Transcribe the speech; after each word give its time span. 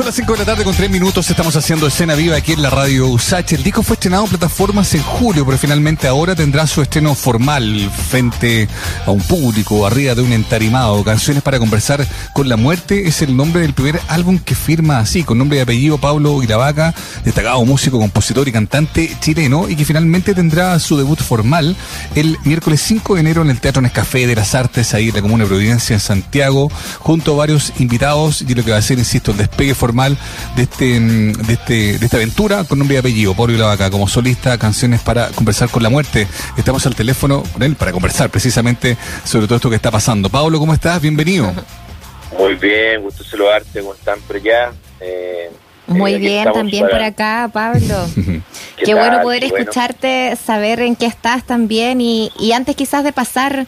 for 0.00 0.06
the 0.06 0.09
Las 0.10 0.16
5 0.16 0.32
de 0.32 0.38
la 0.40 0.44
tarde 0.44 0.64
con 0.64 0.74
3 0.74 0.90
minutos. 0.90 1.30
Estamos 1.30 1.54
haciendo 1.54 1.86
escena 1.86 2.16
viva 2.16 2.34
aquí 2.34 2.50
en 2.50 2.62
la 2.62 2.68
radio 2.68 3.06
USACH. 3.06 3.52
El 3.52 3.62
disco 3.62 3.84
fue 3.84 3.94
estrenado 3.94 4.24
en 4.24 4.30
plataformas 4.30 4.92
en 4.96 5.02
julio, 5.02 5.46
pero 5.46 5.56
finalmente 5.56 6.08
ahora 6.08 6.34
tendrá 6.34 6.66
su 6.66 6.82
estreno 6.82 7.14
formal 7.14 7.88
frente 8.08 8.66
a 9.06 9.12
un 9.12 9.20
público, 9.20 9.86
arriba 9.86 10.16
de 10.16 10.22
un 10.22 10.32
entarimado. 10.32 11.04
Canciones 11.04 11.44
para 11.44 11.60
conversar 11.60 12.04
con 12.32 12.48
la 12.48 12.56
muerte 12.56 13.06
es 13.06 13.22
el 13.22 13.36
nombre 13.36 13.62
del 13.62 13.72
primer 13.72 14.00
álbum 14.08 14.40
que 14.40 14.56
firma 14.56 14.98
así, 14.98 15.22
con 15.22 15.38
nombre 15.38 15.58
y 15.58 15.60
apellido 15.60 15.96
Pablo 15.96 16.42
Iravaca, 16.42 16.92
destacado 17.24 17.64
músico, 17.64 18.00
compositor 18.00 18.48
y 18.48 18.52
cantante 18.52 19.16
chileno, 19.20 19.68
y 19.68 19.76
que 19.76 19.84
finalmente 19.84 20.34
tendrá 20.34 20.76
su 20.80 20.96
debut 20.96 21.20
formal 21.20 21.76
el 22.16 22.36
miércoles 22.42 22.82
5 22.82 23.14
de 23.14 23.20
enero 23.20 23.42
en 23.42 23.50
el 23.50 23.60
Teatro 23.60 23.80
Nescafé 23.80 24.26
de 24.26 24.34
las 24.34 24.56
Artes, 24.56 24.92
ahí 24.92 25.10
en 25.10 25.14
la 25.14 25.22
Comuna 25.22 25.44
de 25.44 25.50
Providencia, 25.50 25.94
en 25.94 26.00
Santiago, 26.00 26.68
junto 26.98 27.34
a 27.34 27.36
varios 27.36 27.74
invitados, 27.78 28.42
y 28.42 28.56
lo 28.56 28.64
que 28.64 28.72
va 28.72 28.78
a 28.78 28.82
ser, 28.82 28.98
insisto, 28.98 29.30
el 29.30 29.36
despegue 29.36 29.76
formal 29.76 29.99
de 30.08 30.62
este, 30.62 30.98
mm, 30.98 31.32
de 31.32 31.52
este, 31.52 31.98
de 31.98 32.04
esta 32.06 32.16
aventura 32.16 32.64
con 32.64 32.78
nombre 32.78 32.96
y 32.96 32.98
apellido, 32.98 33.34
Pablo 33.34 33.66
Vaca, 33.66 33.90
como 33.90 34.08
solista, 34.08 34.56
canciones 34.58 35.00
para 35.00 35.28
conversar 35.28 35.68
con 35.68 35.82
la 35.82 35.90
muerte. 35.90 36.26
Estamos 36.56 36.86
al 36.86 36.94
teléfono 36.94 37.42
con 37.52 37.62
él 37.62 37.76
para 37.76 37.92
conversar 37.92 38.30
precisamente 38.30 38.96
sobre 39.24 39.46
todo 39.46 39.56
esto 39.56 39.70
que 39.70 39.76
está 39.76 39.90
pasando. 39.90 40.28
Pablo, 40.30 40.58
¿cómo 40.58 40.72
estás? 40.72 41.00
Bienvenido. 41.00 41.52
Muy 42.38 42.54
bien, 42.54 43.02
gusto 43.02 43.24
saludarte, 43.24 43.80
¿cómo 43.80 43.94
están 43.94 44.20
por 44.20 44.36
allá? 44.36 44.72
Eh, 45.00 45.50
Muy 45.88 46.18
bien, 46.18 46.50
también 46.52 46.86
por 46.88 47.02
acá, 47.02 47.50
Pablo. 47.52 48.06
Qué, 48.76 48.94
bueno 48.94 49.20
poder 49.20 49.44
escucharte, 49.44 50.36
saber 50.36 50.80
en 50.80 50.96
qué 50.96 51.06
estás 51.06 51.44
también 51.44 52.00
y, 52.00 52.32
y 52.38 52.52
antes 52.52 52.76
quizás 52.76 53.04
de 53.04 53.12
pasar 53.12 53.66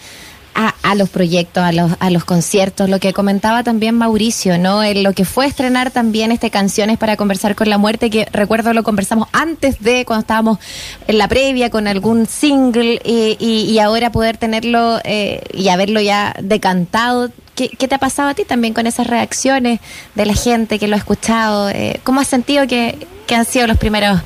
a, 0.54 0.74
a, 0.82 0.94
los 0.94 1.08
proyectos, 1.08 1.62
a 1.62 1.72
los, 1.72 1.92
a 1.98 2.10
los 2.10 2.24
conciertos, 2.24 2.88
lo 2.88 2.98
que 2.98 3.12
comentaba 3.12 3.62
también 3.62 3.94
Mauricio, 3.96 4.58
¿no? 4.58 4.82
En 4.82 5.02
lo 5.02 5.12
que 5.12 5.24
fue 5.24 5.46
estrenar 5.46 5.90
también 5.90 6.32
este 6.32 6.50
Canciones 6.50 6.98
para 6.98 7.16
conversar 7.16 7.54
con 7.54 7.70
la 7.70 7.78
muerte, 7.78 8.10
que 8.10 8.26
recuerdo 8.30 8.72
lo 8.74 8.82
conversamos 8.82 9.28
antes 9.32 9.80
de 9.80 10.04
cuando 10.04 10.20
estábamos 10.20 10.58
en 11.06 11.18
la 11.18 11.28
previa 11.28 11.70
con 11.70 11.88
algún 11.88 12.26
single 12.26 13.00
y, 13.04 13.36
y, 13.38 13.70
y 13.70 13.78
ahora 13.78 14.12
poder 14.12 14.36
tenerlo 14.36 15.00
eh, 15.04 15.42
y 15.54 15.68
haberlo 15.68 16.00
ya 16.00 16.34
decantado. 16.40 17.30
¿Qué, 17.54 17.68
¿Qué, 17.68 17.88
te 17.88 17.94
ha 17.94 17.98
pasado 17.98 18.28
a 18.28 18.34
ti 18.34 18.44
también 18.44 18.74
con 18.74 18.86
esas 18.86 19.06
reacciones 19.06 19.80
de 20.14 20.26
la 20.26 20.34
gente 20.34 20.78
que 20.78 20.88
lo 20.88 20.94
ha 20.94 20.98
escuchado? 20.98 21.68
Eh, 21.70 22.00
¿Cómo 22.04 22.20
has 22.20 22.28
sentido 22.28 22.66
que, 22.66 23.06
que 23.26 23.34
han 23.34 23.44
sido 23.44 23.66
los 23.66 23.78
primeros 23.78 24.20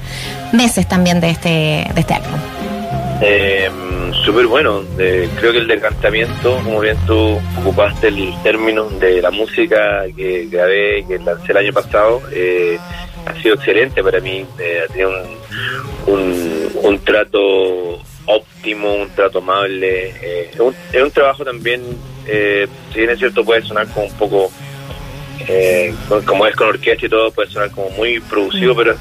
meses 0.52 0.88
también 0.88 1.20
de 1.20 1.30
este, 1.30 1.48
de 1.94 2.00
este 2.00 2.14
álbum? 2.14 2.55
Eh, 3.22 3.70
Súper 4.24 4.46
bueno, 4.48 4.82
eh, 4.98 5.28
creo 5.38 5.52
que 5.52 5.58
el 5.58 5.68
decantamiento, 5.68 6.58
como 6.64 6.80
bien 6.80 6.96
tú 7.06 7.38
ocupaste 7.60 8.08
el 8.08 8.34
término 8.42 8.90
de 8.90 9.22
la 9.22 9.30
música 9.30 10.04
que 10.16 10.48
grabé, 10.50 11.04
que 11.06 11.18
lancé 11.20 11.52
el 11.52 11.58
año 11.58 11.72
pasado, 11.72 12.22
eh, 12.32 12.76
ha 13.24 13.34
sido 13.40 13.54
excelente 13.54 14.02
para 14.02 14.18
mí, 14.18 14.44
eh, 14.58 14.82
ha 14.84 14.88
tenido 14.88 15.12
un, 16.06 16.70
un, 16.82 16.98
trato 17.04 18.00
óptimo, 18.26 18.94
un 18.94 19.10
trato 19.10 19.38
amable, 19.38 20.08
eh, 20.20 20.50
es 20.52 20.58
un, 20.58 20.74
es, 20.92 21.02
un, 21.02 21.10
trabajo 21.12 21.44
también, 21.44 21.82
eh, 22.26 22.66
si 22.92 22.98
bien 22.98 23.10
es 23.10 23.18
cierto 23.20 23.44
puede 23.44 23.62
sonar 23.62 23.86
como 23.88 24.06
un 24.06 24.12
poco, 24.14 24.50
como 26.24 26.46
es 26.46 26.56
con 26.56 26.68
orquesta 26.68 27.06
y 27.06 27.08
todo, 27.08 27.30
puede 27.30 27.48
sonar 27.48 27.70
como 27.70 27.90
muy 27.90 28.18
producido, 28.18 28.74
pero 28.74 28.96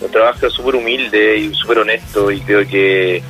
un 0.00 0.10
trabajo 0.10 0.48
súper 0.50 0.76
humilde 0.76 1.36
y 1.36 1.54
súper 1.54 1.80
honesto 1.80 2.30
y 2.30 2.40
creo 2.40 2.66
que 2.66 3.22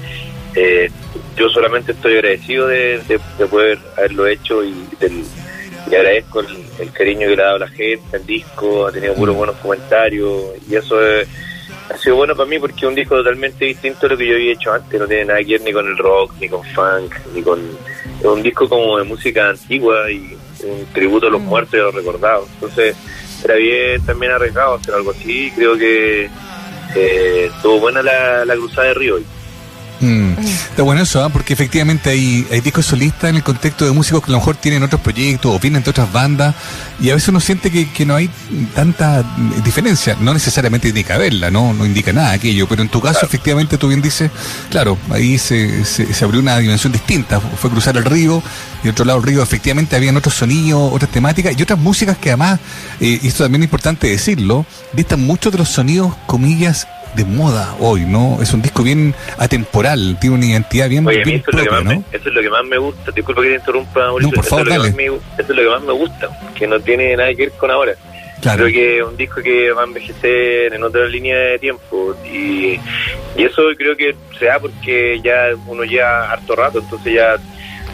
eh, 0.54 0.90
yo 1.36 1.48
solamente 1.48 1.92
estoy 1.92 2.14
agradecido 2.14 2.66
de, 2.66 2.98
de, 3.08 3.20
de, 3.38 3.46
poder 3.46 3.78
haberlo 3.96 4.26
hecho 4.26 4.62
y, 4.62 4.74
del, 5.00 5.24
y 5.90 5.94
agradezco 5.94 6.40
el, 6.40 6.64
el, 6.78 6.92
cariño 6.92 7.28
que 7.28 7.36
le 7.36 7.42
ha 7.42 7.46
dado 7.46 7.58
la 7.58 7.68
gente 7.68 8.16
al 8.16 8.26
disco, 8.26 8.86
ha 8.86 8.92
tenido 8.92 9.14
puros 9.14 9.34
buenos 9.34 9.56
comentarios 9.56 10.44
y 10.68 10.74
eso 10.76 11.02
es, 11.04 11.28
ha 11.90 11.96
sido 11.96 12.16
bueno 12.16 12.36
para 12.36 12.48
mí 12.48 12.58
porque 12.58 12.76
es 12.76 12.84
un 12.84 12.94
disco 12.94 13.16
totalmente 13.16 13.64
distinto 13.64 14.06
a 14.06 14.10
lo 14.10 14.16
que 14.16 14.26
yo 14.26 14.34
había 14.34 14.52
hecho 14.52 14.72
antes, 14.72 15.00
no 15.00 15.06
tiene 15.06 15.24
nada 15.24 15.40
que 15.40 15.52
ver 15.52 15.62
ni 15.62 15.72
con 15.72 15.86
el 15.86 15.98
rock, 15.98 16.32
ni 16.40 16.48
con 16.48 16.64
funk, 16.64 17.14
ni 17.34 17.42
con... 17.42 17.60
Es 18.20 18.26
un 18.26 18.42
disco 18.42 18.68
como 18.68 18.98
de 18.98 19.04
música 19.04 19.48
antigua 19.48 20.10
y 20.10 20.36
un 20.64 20.86
tributo 20.92 21.26
a 21.26 21.30
los 21.30 21.40
muertos 21.40 21.74
y 21.74 21.78
a 21.78 21.84
los 21.84 21.94
recordados. 21.94 22.48
Entonces 22.54 22.96
era 23.44 23.54
bien 23.56 24.00
también 24.06 24.32
arriesgado 24.32 24.74
hacer 24.74 24.94
algo 24.94 25.10
así, 25.10 25.50
creo 25.56 25.76
que 25.76 26.30
eh, 26.94 27.50
estuvo 27.52 27.80
buena 27.80 28.02
la, 28.02 28.44
la 28.44 28.54
cruzada 28.54 28.88
de 28.88 28.94
Río. 28.94 29.18
Mm. 30.02 30.32
Está 30.38 30.82
bueno 30.82 31.02
eso, 31.02 31.24
¿eh? 31.24 31.30
porque 31.32 31.52
efectivamente 31.52 32.10
hay, 32.10 32.46
hay 32.50 32.60
discos 32.60 32.86
solistas 32.86 33.30
en 33.30 33.36
el 33.36 33.42
contexto 33.42 33.84
de 33.84 33.92
músicos 33.92 34.20
que 34.22 34.30
a 34.30 34.32
lo 34.32 34.38
mejor 34.38 34.56
tienen 34.56 34.82
otros 34.82 35.00
proyectos 35.00 35.54
o 35.54 35.58
vienen 35.60 35.82
de 35.82 35.90
otras 35.90 36.12
bandas 36.12 36.54
y 37.00 37.10
a 37.10 37.14
veces 37.14 37.28
uno 37.28 37.40
siente 37.40 37.70
que, 37.70 37.88
que 37.90 38.04
no 38.04 38.16
hay 38.16 38.28
tanta 38.74 39.24
diferencia. 39.64 40.16
No 40.20 40.34
necesariamente 40.34 40.88
indica 40.88 41.16
verla, 41.16 41.50
¿no? 41.50 41.72
no 41.72 41.86
indica 41.86 42.12
nada 42.12 42.32
aquello, 42.32 42.66
pero 42.68 42.82
en 42.82 42.88
tu 42.88 43.00
caso, 43.00 43.20
claro. 43.20 43.26
efectivamente, 43.28 43.78
tú 43.78 43.88
bien 43.88 44.02
dices, 44.02 44.30
claro, 44.70 44.98
ahí 45.10 45.38
se, 45.38 45.84
se, 45.84 46.12
se, 46.12 46.24
abrió 46.24 46.40
una 46.40 46.58
dimensión 46.58 46.92
distinta. 46.92 47.40
Fue 47.40 47.70
cruzar 47.70 47.96
el 47.96 48.04
río 48.04 48.42
y 48.82 48.88
otro 48.88 49.04
lado 49.04 49.20
del 49.20 49.28
río, 49.28 49.42
efectivamente, 49.42 49.94
habían 49.94 50.16
otros 50.16 50.34
sonidos, 50.34 50.92
otras 50.92 51.10
temáticas 51.10 51.54
y 51.56 51.62
otras 51.62 51.78
músicas 51.78 52.18
que 52.18 52.30
además, 52.30 52.58
eh, 53.00 53.20
y 53.22 53.28
esto 53.28 53.44
también 53.44 53.62
es 53.62 53.66
importante 53.66 54.08
decirlo, 54.08 54.66
distan 54.92 55.20
mucho 55.20 55.50
de 55.50 55.58
los 55.58 55.68
sonidos, 55.68 56.12
comillas, 56.26 56.88
de 57.14 57.24
moda 57.24 57.74
hoy, 57.78 58.02
¿no? 58.02 58.38
Es 58.40 58.52
un 58.52 58.62
disco 58.62 58.82
bien 58.82 59.14
atemporal, 59.38 60.16
tiene 60.20 60.36
una 60.36 60.46
identidad 60.46 60.88
bien, 60.88 61.06
Oye, 61.06 61.22
bien 61.24 61.40
eso, 61.40 61.50
propia, 61.50 61.64
es 61.64 61.66
lo 61.66 61.70
que 61.70 61.84
más 61.84 61.84
¿no? 61.84 61.90
me, 61.90 62.16
eso 62.16 62.28
es 62.28 62.34
lo 62.34 62.40
que 62.40 62.50
más 62.50 62.64
me 62.64 62.78
gusta. 62.78 63.12
Disculpa 63.12 63.42
que 63.42 63.48
te 63.48 63.54
interrumpa, 63.54 64.00
Mauricio. 64.00 64.30
No, 64.30 64.34
por 64.34 64.44
favor, 64.44 64.68
eso, 64.68 64.78
dale. 64.78 64.88
Es 64.88 64.94
me, 64.94 65.04
eso 65.04 65.20
es 65.38 65.48
lo 65.48 65.62
que 65.62 65.68
más 65.68 65.82
me 65.82 65.92
gusta, 65.92 66.28
que 66.54 66.66
no 66.66 66.80
tiene 66.80 67.16
nada 67.16 67.30
que 67.30 67.46
ver 67.46 67.52
con 67.52 67.70
ahora. 67.70 67.94
Claro. 68.40 68.64
Creo 68.64 68.74
que 68.74 68.98
es 68.98 69.04
un 69.04 69.16
disco 69.16 69.40
que 69.40 69.70
va 69.70 69.82
a 69.82 69.84
envejecer 69.84 70.74
en 70.74 70.82
otra 70.82 71.06
línea 71.06 71.36
de 71.36 71.58
tiempo 71.60 72.16
y, 72.24 72.80
y 73.36 73.44
eso 73.44 73.62
creo 73.76 73.96
que 73.96 74.16
se 74.36 74.46
da 74.46 74.58
porque 74.58 75.20
ya 75.22 75.50
uno 75.68 75.84
ya 75.84 76.32
harto 76.32 76.56
rato, 76.56 76.80
entonces 76.80 77.14
ya 77.14 77.36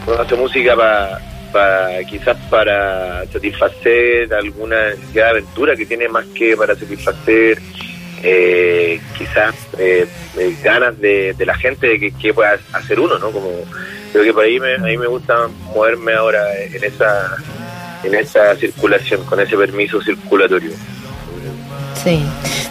uno 0.07 0.19
hace 0.19 0.35
música 0.35 0.75
para 0.75 1.21
para 1.51 2.03
quizás 2.03 2.37
para 2.49 3.25
satisfacer 3.27 4.31
alguna 4.33 4.89
necesidad 4.89 5.25
de 5.25 5.29
aventura 5.29 5.75
que 5.75 5.85
tiene 5.85 6.07
más 6.07 6.25
que 6.27 6.55
para 6.55 6.75
satisfacer 6.75 7.59
eh, 8.23 8.99
quizás 9.17 9.55
eh, 9.77 10.07
eh, 10.37 10.55
ganas 10.63 10.99
de, 10.99 11.33
de, 11.33 11.45
la 11.45 11.55
gente 11.55 11.87
de 11.87 12.11
que, 12.11 12.33
pueda 12.33 12.59
hacer 12.73 12.99
uno, 12.99 13.17
¿no? 13.17 13.31
Como 13.31 13.49
creo 14.11 14.23
que 14.23 14.33
por 14.33 14.43
ahí 14.43 14.59
me, 14.59 14.75
a 14.75 14.79
mí 14.79 14.97
me 14.97 15.07
gusta 15.07 15.47
moverme 15.73 16.13
ahora 16.13 16.41
en 16.63 16.83
esa 16.83 17.37
en 18.03 18.15
esa 18.15 18.55
circulación, 18.55 19.23
con 19.25 19.39
ese 19.39 19.57
permiso 19.57 20.01
circulatorio. 20.01 20.71
Sí, 22.03 22.23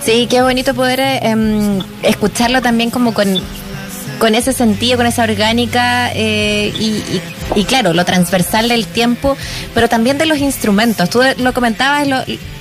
sí, 0.03 0.27
qué 0.29 0.41
bonito 0.43 0.75
poder 0.75 1.01
eh, 1.01 1.83
escucharlo 2.03 2.63
también 2.63 2.91
como 2.91 3.13
con 3.13 3.41
con 4.19 4.35
ese 4.35 4.53
sentido, 4.53 4.97
con 4.97 5.07
esa 5.07 5.23
orgánica 5.23 6.11
eh, 6.13 6.73
y, 6.77 6.87
y, 6.87 7.23
y, 7.55 7.65
claro, 7.65 7.93
lo 7.93 8.05
transversal 8.05 8.69
del 8.69 8.85
tiempo, 8.87 9.37
pero 9.75 9.89
también 9.89 10.19
de 10.19 10.27
los 10.27 10.39
instrumentos. 10.39 11.09
Tú 11.09 11.21
lo 11.39 11.53
comentabas, 11.53 12.09
lo, 12.09 12.17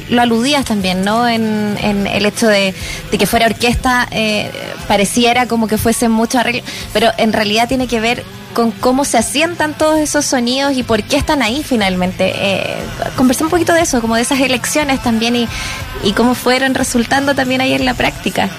lo 0.10 0.22
aludías 0.22 0.66
también, 0.66 1.04
¿no? 1.04 1.28
En, 1.28 1.78
en 1.82 2.08
el 2.08 2.26
hecho 2.26 2.48
de, 2.48 2.74
que 3.18 3.28
fuera 3.28 3.46
orquesta, 3.46 4.08
eh, 4.12 4.52
pareciera 4.88 5.48
como 5.48 5.68
que 5.68 5.78
fuese 5.78 6.10
mucho 6.10 6.40
arreglo, 6.40 6.64
pero 6.94 7.12
en 7.18 7.34
realidad 7.34 7.68
tiene 7.68 7.88
que 7.88 8.00
ver 8.00 8.24
con 8.54 8.72
cómo 8.72 9.06
se 9.06 9.18
asientan 9.18 9.78
todos 9.78 10.00
esos 10.00 10.26
sonidos 10.26 10.76
y 10.76 10.84
por 10.84 11.04
qué 11.04 11.18
están 11.18 11.42
ahí 11.42 11.64
finalmente. 11.64 12.34
Eh, 12.36 12.78
conversé 13.16 13.44
un 13.44 13.50
poquito 13.50 13.74
de 13.74 13.82
eso, 13.82 14.02
como 14.02 14.16
de 14.16 14.22
esas 14.22 14.40
elecciones 14.40 15.02
también 15.04 15.36
y, 15.36 15.48
y 16.04 16.14
cómo 16.14 16.34
fueron 16.34 16.74
resultando 16.74 17.36
también 17.36 17.62
ahí 17.62 17.74
en 17.74 17.86
la 17.86 17.94
práctica. 17.94 18.50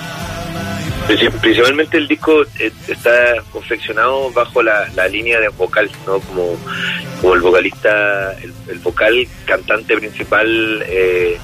Principalmente 1.08 1.96
el 1.96 2.06
disco 2.06 2.44
está 2.86 3.42
confeccionado 3.50 4.30
bajo 4.30 4.62
la, 4.62 4.86
la 4.94 5.08
línea 5.08 5.41
de 5.41 5.48
vocal, 5.48 5.91
¿no? 6.06 6.20
Como, 6.20 6.54
como 7.22 7.34
el 7.34 7.41
vocalista, 7.41 8.34
el, 8.42 8.52
el, 8.69 8.78
vocal 8.80 9.26
cantante 9.47 9.97
principal, 9.97 10.84
eh, 10.86 11.38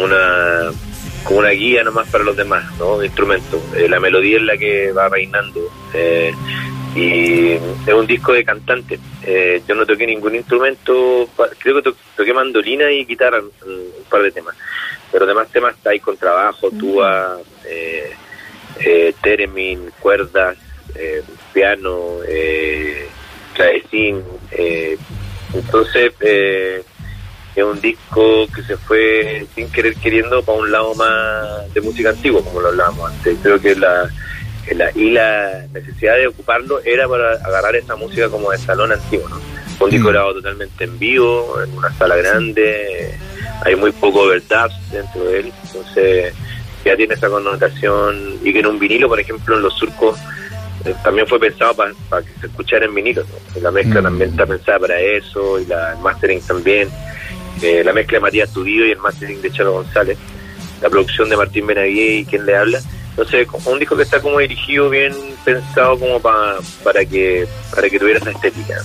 una 0.00 0.70
como 1.24 1.40
una 1.40 1.50
guía 1.50 1.82
nomás 1.82 2.08
para 2.08 2.22
los 2.22 2.36
demás, 2.36 2.64
¿no? 2.78 3.02
Instrumento. 3.02 3.60
Eh, 3.76 3.88
la 3.88 3.98
melodía 3.98 4.36
es 4.36 4.44
la 4.44 4.56
que 4.56 4.92
va 4.92 5.08
reinando. 5.08 5.60
Eh, 5.92 6.32
y 6.94 7.52
es 7.52 7.94
un 7.94 8.06
disco 8.06 8.32
de 8.32 8.44
cantante. 8.44 9.00
Eh, 9.24 9.60
yo 9.66 9.74
no 9.74 9.84
toqué 9.84 10.06
ningún 10.06 10.36
instrumento, 10.36 11.28
creo 11.58 11.76
que 11.76 11.82
to 11.82 11.96
toqué 12.16 12.32
mandolina 12.32 12.90
y 12.92 13.04
guitarra 13.04 13.40
un, 13.40 13.72
un 13.72 14.04
par 14.08 14.22
de 14.22 14.30
temas. 14.30 14.54
Pero 15.10 15.26
demás 15.26 15.48
temas 15.50 15.74
está 15.74 15.90
ahí 15.90 15.98
con 15.98 16.16
trabajo, 16.16 16.70
tuba, 16.70 17.38
eh, 17.64 18.12
eh, 18.80 19.14
theremin, 19.22 19.90
cuerdas, 20.00 20.56
eh, 20.94 21.22
piano, 21.52 22.18
eh, 22.26 23.08
clavecín. 23.54 24.22
Eh, 24.50 24.96
entonces 25.52 26.12
eh, 26.20 26.82
es 27.54 27.64
un 27.64 27.80
disco 27.80 28.46
que 28.54 28.62
se 28.62 28.76
fue 28.76 29.46
sin 29.54 29.70
querer 29.70 29.94
queriendo 29.96 30.42
para 30.42 30.58
un 30.58 30.72
lado 30.72 30.94
más 30.94 31.72
de 31.72 31.80
música 31.80 32.10
antigua, 32.10 32.42
como 32.42 32.60
lo 32.60 32.68
hablábamos 32.68 33.12
antes. 33.12 33.38
Creo 33.42 33.60
que 33.60 33.76
la, 33.76 34.10
la 34.74 34.90
y 34.94 35.10
la 35.10 35.66
necesidad 35.72 36.16
de 36.16 36.28
ocuparlo 36.28 36.80
era 36.84 37.08
para 37.08 37.32
agarrar 37.34 37.76
esa 37.76 37.96
música 37.96 38.28
como 38.28 38.50
de 38.50 38.58
salón 38.58 38.92
antiguo, 38.92 39.28
¿no? 39.28 39.40
Un 39.80 39.90
disco 39.90 40.08
grabado 40.08 40.34
totalmente 40.34 40.84
en 40.84 40.98
vivo, 40.98 41.60
en 41.62 41.76
una 41.76 41.92
sala 41.98 42.16
grande, 42.16 43.18
hay 43.64 43.74
muy 43.76 43.90
poco 43.92 44.20
overdubs 44.20 44.74
dentro 44.90 45.24
de 45.24 45.40
él, 45.40 45.52
entonces 45.64 46.32
ya 46.90 46.96
tiene 46.96 47.14
esa 47.14 47.28
connotación 47.28 48.38
y 48.42 48.52
que 48.52 48.60
en 48.60 48.66
un 48.66 48.78
vinilo, 48.78 49.08
por 49.08 49.20
ejemplo, 49.20 49.56
en 49.56 49.62
los 49.62 49.74
surcos 49.74 50.18
eh, 50.84 50.94
también 51.02 51.26
fue 51.26 51.40
pensado 51.40 51.74
para 51.74 52.22
que 52.22 52.40
se 52.40 52.46
escuchara 52.46 52.84
en 52.84 52.94
vinilo. 52.94 53.24
La 53.60 53.70
mezcla 53.70 54.00
mm. 54.00 54.04
también 54.04 54.30
está 54.30 54.46
pensada 54.46 54.78
para 54.78 55.00
eso 55.00 55.58
y 55.58 55.66
la, 55.66 55.92
el 55.92 55.98
mastering 55.98 56.40
también. 56.42 56.88
Eh, 57.62 57.82
la 57.84 57.92
mezcla 57.92 58.18
de 58.18 58.22
Matías 58.22 58.52
Tudillo 58.52 58.84
y 58.84 58.90
el 58.90 58.98
mastering 58.98 59.40
de 59.40 59.50
Chalo 59.50 59.72
González. 59.72 60.18
La 60.82 60.90
producción 60.90 61.28
de 61.30 61.36
Martín 61.36 61.66
Benavides 61.66 62.22
y 62.22 62.24
quien 62.26 62.44
le 62.44 62.56
habla. 62.56 62.80
Entonces, 63.10 63.46
un 63.64 63.78
disco 63.78 63.96
que 63.96 64.02
está 64.02 64.20
como 64.20 64.40
dirigido, 64.40 64.90
bien 64.90 65.14
pensado 65.44 65.98
como 65.98 66.20
para 66.20 66.56
para 66.82 67.04
que 67.04 67.46
para 67.72 67.88
que 67.88 67.98
tuviera 67.98 68.18
esa 68.18 68.32
estética. 68.32 68.82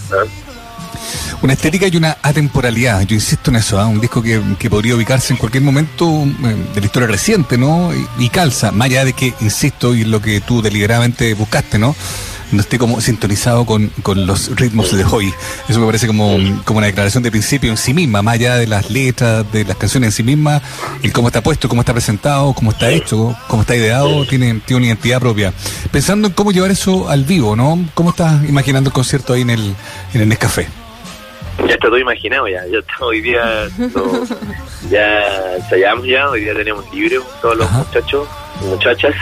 Una 1.41 1.53
estética 1.53 1.87
y 1.87 1.95
una 1.95 2.17
atemporalidad, 2.21 3.01
yo 3.03 3.15
insisto 3.15 3.49
en 3.49 3.55
eso, 3.55 3.79
¿ah? 3.79 3.87
un 3.87 4.01
disco 4.01 4.21
que, 4.21 4.41
podría 4.69 4.95
ubicarse 4.95 5.31
en 5.31 5.37
cualquier 5.37 5.63
momento 5.63 6.25
eh, 6.43 6.55
de 6.73 6.81
la 6.81 6.85
historia 6.85 7.07
reciente, 7.07 7.57
¿no? 7.57 7.91
Y, 8.17 8.27
calza, 8.27 8.71
más 8.71 8.87
allá 8.87 9.05
de 9.05 9.13
que, 9.13 9.33
insisto, 9.39 9.95
y 9.95 10.03
lo 10.03 10.21
que 10.21 10.41
tú 10.41 10.61
deliberadamente 10.61 11.33
buscaste, 11.35 11.79
¿no? 11.79 11.95
no 12.51 12.61
esté 12.61 12.79
como 12.79 12.99
sintonizado 12.99 13.65
con, 13.65 13.91
los 14.25 14.55
ritmos 14.55 14.91
de 14.91 15.05
hoy. 15.05 15.31
Eso 15.67 15.79
me 15.79 15.85
parece 15.85 16.07
como, 16.07 16.37
como 16.65 16.79
una 16.79 16.87
declaración 16.87 17.23
de 17.23 17.31
principio 17.31 17.69
en 17.69 17.77
sí 17.77 17.93
misma, 17.93 18.21
más 18.21 18.33
allá 18.33 18.55
de 18.55 18.67
las 18.67 18.89
letras, 18.89 19.45
de 19.51 19.65
las 19.65 19.77
canciones 19.77 20.07
en 20.07 20.11
sí 20.11 20.23
mismas, 20.23 20.61
y 21.03 21.09
cómo 21.09 21.27
está 21.27 21.41
puesto, 21.41 21.69
cómo 21.69 21.81
está 21.83 21.93
presentado, 21.93 22.53
cómo 22.53 22.71
está 22.71 22.89
hecho, 22.89 23.35
cómo 23.47 23.61
está 23.61 23.75
ideado, 23.75 24.25
tiene, 24.25 24.55
tiene 24.65 24.77
una 24.77 24.87
identidad 24.87 25.19
propia. 25.19 25.53
Pensando 25.91 26.27
en 26.27 26.33
cómo 26.33 26.51
llevar 26.51 26.71
eso 26.71 27.07
al 27.07 27.23
vivo, 27.23 27.55
¿no? 27.55 27.87
¿Cómo 27.93 28.09
estás 28.09 28.43
imaginando 28.49 28.89
el 28.89 28.93
concierto 28.93 29.33
ahí 29.33 29.41
en 29.41 29.51
el, 29.51 29.75
en 30.13 30.21
el 30.21 30.27
Nescafé? 30.27 30.78
Ya 31.67 31.73
está 31.73 31.87
todo 31.87 31.97
imaginado 31.97 32.47
ya, 32.47 32.65
ya 32.67 32.79
está, 32.79 33.05
hoy 33.05 33.21
día 33.21 33.67
ya 34.89 35.55
ensayamos 35.55 36.05
ya, 36.05 36.29
hoy 36.29 36.41
día 36.41 36.53
tenemos 36.53 36.91
libre 36.93 37.19
todos 37.41 37.57
los 37.57 37.71
muchachos 37.71 38.27
y 38.61 38.65
muchachas 38.65 39.15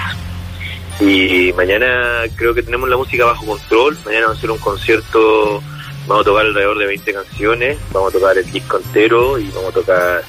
y 1.00 1.54
mañana 1.54 2.24
creo 2.36 2.54
que 2.54 2.63
tenemos 2.63 2.89
la 2.89 2.98
música 2.98 3.25
bajo 3.25 3.45
control, 3.45 3.98
mañana 4.06 4.28
vamos 4.28 4.38
a 4.38 4.39
hacer 4.39 4.51
un 4.51 4.57
concierto, 4.57 5.62
vamos 6.07 6.22
a 6.22 6.25
tocar 6.25 6.45
alrededor 6.45 6.78
de 6.80 6.86
20 6.88 7.13
canciones, 7.13 7.78
vamos 7.92 8.13
a 8.13 8.19
tocar 8.19 8.38
el 8.38 8.51
disco 8.51 8.78
entero 8.78 9.38
y 9.38 9.50
vamos 9.50 9.69
a 9.69 9.74
tocar 9.74 10.24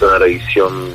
una 0.00 0.18
revisión 0.18 0.90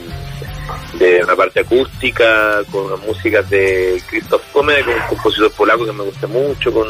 de 0.93 1.23
una 1.23 1.35
parte 1.35 1.61
acústica, 1.61 2.61
con 2.71 2.99
músicas 3.05 3.49
de 3.49 4.01
Christoph 4.09 4.43
Come, 4.51 4.83
con 4.83 4.93
un 4.93 5.01
compositor 5.09 5.51
polaco 5.53 5.85
que 5.85 5.93
me 5.93 6.03
gusta 6.03 6.27
mucho, 6.27 6.71
con 6.71 6.87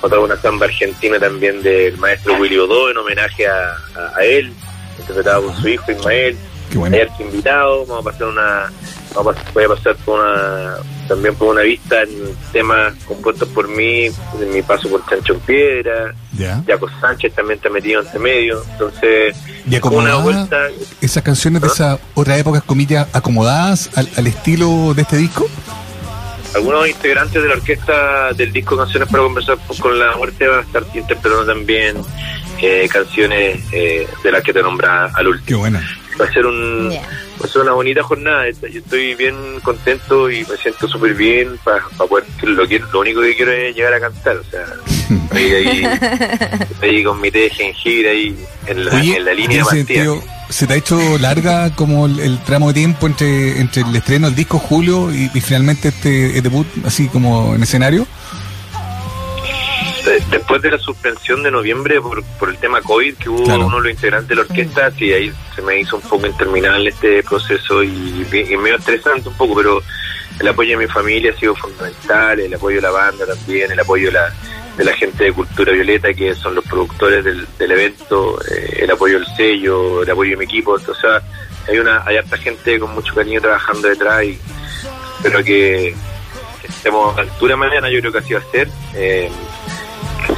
otra 0.00 0.20
una 0.20 0.36
samba 0.36 0.66
argentina 0.66 1.18
también 1.18 1.62
del 1.62 1.96
maestro 1.98 2.34
Willy 2.36 2.58
Odo 2.58 2.90
en 2.90 2.96
homenaje 2.96 3.46
a, 3.46 3.76
él, 4.22 4.52
interpretado 4.98 5.46
por 5.46 5.56
su 5.56 5.68
hijo 5.68 5.90
Ismael. 5.92 6.36
Qué 6.70 7.22
invitado, 7.22 7.86
vamos 7.86 8.06
a 8.06 8.10
pasar 8.10 8.28
una, 8.28 8.70
a 9.16 9.68
pasar 9.68 9.96
por 10.04 10.20
una, 10.20 10.76
también 11.06 11.34
por 11.34 11.48
una 11.48 11.62
vista 11.62 12.02
en 12.02 12.34
temas 12.52 12.94
compuestos 13.04 13.48
por 13.48 13.68
mí, 13.68 14.06
en 14.06 14.52
mi 14.52 14.62
paso 14.62 14.88
por 14.88 15.04
Chancho 15.06 15.34
en 15.34 15.40
Piedra, 15.40 16.14
ya. 16.32 16.62
Jaco 16.66 16.88
Sánchez 17.00 17.34
también 17.34 17.58
está 17.58 17.70
metido 17.70 18.00
entre 18.00 18.18
medio, 18.18 18.62
entonces 18.72 19.36
una 19.90 20.16
vuelta. 20.16 20.68
¿Esas 21.00 21.22
canciones 21.22 21.62
de 21.62 21.68
esa 21.68 21.98
otra 22.14 22.36
época, 22.36 22.60
comillas, 22.60 23.08
acomodadas 23.12 23.90
al, 23.96 24.26
estilo 24.26 24.94
de 24.94 25.02
este 25.02 25.16
disco? 25.16 25.48
Algunos 26.54 26.88
integrantes 26.88 27.42
de 27.42 27.48
la 27.48 27.54
orquesta 27.54 28.32
del 28.32 28.52
disco 28.52 28.76
Canciones 28.76 29.08
para 29.08 29.22
Conversar 29.22 29.58
con 29.78 29.98
la 29.98 30.16
Muerte 30.16 30.48
van 30.48 30.60
a 30.60 30.62
estar 30.62 30.82
interpretando 30.94 31.44
también 31.44 31.96
eh, 32.60 32.88
canciones 32.90 33.60
eh, 33.72 34.08
de 34.22 34.32
las 34.32 34.42
que 34.42 34.52
te 34.52 34.62
nombra 34.62 35.10
al 35.14 35.28
último. 35.28 35.46
Qué 35.46 35.54
buena. 35.54 35.98
Va 36.20 36.24
a 36.24 36.32
ser 36.32 36.46
un... 36.46 36.90
Va 36.90 37.44
a 37.44 37.48
ser 37.48 37.62
una 37.62 37.72
bonita 37.72 38.02
jornada. 38.02 38.50
Yo 38.50 38.80
estoy 38.80 39.14
bien 39.14 39.36
contento 39.62 40.30
y 40.30 40.44
me 40.44 40.56
siento 40.56 40.88
súper 40.88 41.14
bien 41.14 41.56
para 41.62 41.80
poder. 42.08 42.24
Lo, 42.42 42.64
lo 42.64 43.00
único 43.00 43.20
que 43.20 43.36
quiero 43.36 43.52
es 43.52 43.76
llegar 43.76 43.94
a 43.94 44.00
cantar. 44.00 44.36
O 44.36 44.44
sea, 44.44 44.64
ahí, 45.30 45.84
ahí, 46.82 47.04
con 47.04 47.20
mi 47.20 47.30
té 47.30 47.40
de 47.40 47.50
jengibre 47.50 48.10
ahí 48.10 48.36
en 48.66 48.84
la, 48.84 49.00
en 49.00 49.24
la 49.24 49.34
línea 49.34 49.64
de 49.70 50.20
¿Se 50.50 50.66
te 50.66 50.72
ha 50.72 50.76
hecho 50.76 51.18
larga 51.18 51.74
como 51.74 52.06
el, 52.06 52.38
tramo 52.44 52.68
de 52.68 52.74
tiempo 52.74 53.06
entre, 53.06 53.60
entre 53.60 53.82
el 53.82 53.94
estreno 53.94 54.28
del 54.28 54.36
disco 54.36 54.58
Julio 54.58 55.12
y, 55.12 55.30
y 55.34 55.40
finalmente 55.42 55.88
este 55.88 56.40
debut 56.40 56.66
así 56.86 57.08
como 57.08 57.54
en 57.54 57.62
escenario? 57.62 58.06
Después 60.30 60.60
de 60.62 60.70
la 60.70 60.78
suspensión 60.78 61.42
de 61.42 61.50
noviembre 61.50 62.00
por, 62.00 62.22
por 62.38 62.50
el 62.50 62.58
tema 62.58 62.80
COVID 62.82 63.16
que 63.16 63.28
hubo 63.28 63.42
uno 63.42 63.76
de 63.76 63.82
los 63.82 63.90
integrantes 63.90 64.28
de 64.28 64.34
la 64.36 64.42
orquesta, 64.42 64.90
sí, 64.92 65.12
ahí 65.12 65.32
se 65.54 65.62
me 65.62 65.80
hizo 65.80 65.96
un 65.96 66.02
poco 66.02 66.26
interminable 66.26 66.90
este 66.90 67.22
proceso 67.22 67.82
y, 67.82 68.26
y 68.30 68.56
medio 68.56 68.76
estresante 68.76 69.28
un 69.28 69.36
poco, 69.36 69.56
pero 69.56 69.82
el 70.38 70.48
apoyo 70.48 70.78
de 70.78 70.86
mi 70.86 70.92
familia 70.92 71.32
ha 71.34 71.38
sido 71.38 71.54
fundamental, 71.54 72.38
el 72.40 72.54
apoyo 72.54 72.76
de 72.76 72.82
la 72.82 72.90
banda 72.90 73.26
también, 73.26 73.72
el 73.72 73.80
apoyo 73.80 74.06
de 74.06 74.12
la, 74.12 74.34
de 74.76 74.84
la 74.84 74.92
gente 74.92 75.24
de 75.24 75.32
Cultura 75.32 75.72
Violeta, 75.72 76.12
que 76.12 76.34
son 76.34 76.54
los 76.54 76.64
productores 76.64 77.24
del, 77.24 77.46
del 77.58 77.72
evento, 77.72 78.38
eh, 78.42 78.80
el 78.82 78.90
apoyo 78.90 79.18
del 79.18 79.26
sello, 79.36 80.02
el 80.02 80.10
apoyo 80.10 80.30
de 80.30 80.36
mi 80.36 80.44
equipo, 80.44 80.72
o 80.72 80.94
sea, 80.94 81.22
hay 81.66 81.78
una 81.78 82.02
hay 82.06 82.16
harta 82.16 82.36
gente 82.36 82.78
con 82.78 82.94
mucho 82.94 83.14
cariño 83.14 83.40
trabajando 83.40 83.88
detrás 83.88 84.24
y 84.24 84.38
espero 85.18 85.42
que, 85.42 85.94
estemos 86.62 87.16
a 87.16 87.22
altura 87.22 87.56
mañana, 87.56 87.90
yo 87.90 88.00
creo 88.00 88.12
que 88.12 88.18
así 88.18 88.34
va 88.34 88.40
a 88.40 88.50
ser. 88.50 88.68
Eh, 88.94 89.30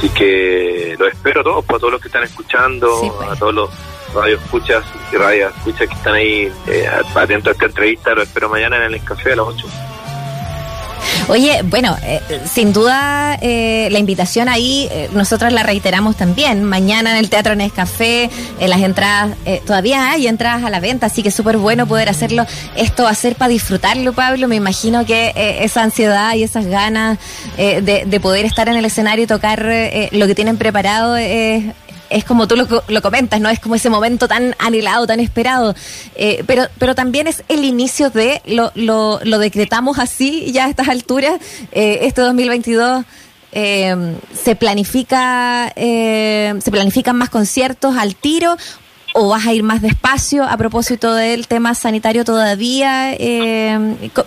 Así 0.01 0.09
que 0.09 0.95
lo 0.97 1.05
espero 1.07 1.41
a 1.41 1.43
todos, 1.43 1.63
pues, 1.63 1.77
a 1.77 1.79
todos 1.79 1.93
los 1.93 2.01
que 2.01 2.07
están 2.07 2.23
escuchando, 2.23 3.13
pues. 3.19 3.29
a 3.29 3.35
todos 3.35 3.53
los 3.53 3.69
radioescuchas 4.15 4.83
y 5.13 5.15
radioescuchas 5.15 5.87
que 5.87 5.93
están 5.93 6.13
ahí 6.15 6.51
eh, 6.65 6.87
atentos 7.13 7.49
a 7.49 7.51
esta 7.51 7.65
entrevista, 7.67 8.15
lo 8.15 8.23
espero 8.23 8.49
mañana 8.49 8.83
en 8.83 8.95
el 8.95 9.03
café 9.03 9.33
a 9.33 9.35
las 9.35 9.45
8. 9.45 9.67
Oye, 11.31 11.61
bueno, 11.63 11.95
eh, 12.03 12.19
sin 12.43 12.73
duda 12.73 13.37
eh, 13.41 13.87
la 13.89 13.99
invitación 13.99 14.49
ahí, 14.49 14.89
eh, 14.91 15.09
nosotros 15.13 15.53
la 15.53 15.63
reiteramos 15.63 16.17
también. 16.17 16.61
Mañana 16.61 17.11
en 17.11 17.15
el 17.15 17.29
Teatro 17.29 17.55
Nescafé, 17.55 18.29
en 18.59 18.69
las 18.69 18.81
entradas, 18.81 19.37
todavía 19.65 20.11
hay 20.11 20.27
entradas 20.27 20.65
a 20.65 20.69
la 20.69 20.81
venta, 20.81 21.05
así 21.05 21.23
que 21.23 21.31
súper 21.31 21.55
bueno 21.55 21.87
poder 21.87 22.09
hacerlo. 22.09 22.45
Esto 22.75 23.03
va 23.03 23.11
a 23.11 23.15
ser 23.15 23.37
para 23.37 23.47
disfrutarlo, 23.47 24.11
Pablo. 24.11 24.49
Me 24.49 24.57
imagino 24.57 25.05
que 25.05 25.31
esa 25.61 25.83
ansiedad 25.83 26.35
y 26.35 26.43
esas 26.43 26.65
ganas 26.65 27.17
de, 27.55 28.03
de, 28.05 28.19
poder 28.19 28.43
estar 28.43 28.67
en 28.67 28.75
el 28.75 28.83
escenario 28.83 29.23
y 29.23 29.27
tocar 29.27 29.63
lo 30.11 30.27
que 30.27 30.35
tienen 30.35 30.57
preparado 30.57 31.15
es 31.15 31.63
es 32.11 32.25
como 32.25 32.47
tú 32.47 32.55
lo, 32.55 32.67
lo, 32.87 33.01
comentas, 33.01 33.39
¿no? 33.39 33.49
Es 33.49 33.59
como 33.59 33.75
ese 33.75 33.89
momento 33.89 34.27
tan 34.27 34.55
anhelado, 34.59 35.07
tan 35.07 35.19
esperado. 35.19 35.73
Eh, 36.15 36.43
pero, 36.45 36.67
pero 36.77 36.93
también 36.93 37.27
es 37.27 37.43
el 37.47 37.63
inicio 37.63 38.09
de, 38.09 38.41
lo, 38.45 38.71
lo, 38.75 39.19
lo 39.23 39.39
decretamos 39.39 39.97
así 39.97 40.51
ya 40.51 40.65
a 40.65 40.69
estas 40.69 40.89
alturas, 40.89 41.39
eh, 41.71 41.99
este 42.01 42.21
2022. 42.21 43.05
Eh, 43.53 44.15
se 44.33 44.55
planifica 44.55 45.73
se 45.75 46.71
planifican 46.71 47.17
más 47.17 47.29
conciertos 47.29 47.97
al 47.97 48.15
tiro 48.15 48.55
o 49.13 49.27
vas 49.27 49.45
a 49.45 49.51
ir 49.51 49.61
más 49.61 49.81
despacio 49.81 50.45
a 50.45 50.55
propósito 50.55 51.13
del 51.13 51.49
tema 51.49 51.75
sanitario 51.75 52.23
todavía 52.23 53.13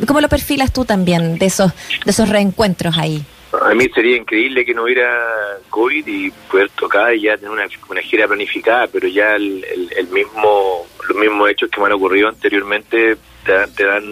¿cómo 0.07 0.21
lo 0.21 0.29
perfilas 0.29 0.75
tú 0.75 0.85
también 0.85 1.39
de 1.39 1.47
esos 1.47 1.73
de 2.05 2.11
esos 2.11 2.29
reencuentros 2.29 2.99
ahí? 2.99 3.25
A 3.65 3.73
mí 3.73 3.89
sería 3.95 4.19
increíble 4.19 4.63
que 4.63 4.75
no 4.75 4.83
hubiera 4.83 5.59
COVID 5.71 6.07
y 6.07 6.31
poder 6.51 6.69
tocar 6.71 7.15
y 7.15 7.23
ya 7.23 7.39
tener 7.39 7.51
una, 7.51 8.03
gira 8.03 8.29
planificada, 8.29 8.87
pero 8.89 9.09
ya 9.09 9.37
el, 9.37 9.65
mismo, 10.13 10.87
los 11.09 11.17
mismos 11.17 11.49
hechos 11.49 11.71
que 11.71 11.81
me 11.81 11.87
han 11.87 11.95
ocurrido 11.95 12.29
anteriormente 12.29 13.17
te, 13.43 13.85
dan 13.85 14.05